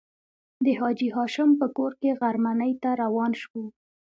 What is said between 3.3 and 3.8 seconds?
شوو.